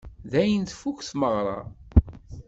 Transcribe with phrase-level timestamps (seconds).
[0.31, 1.59] Dayen, tfukk tmeɣra.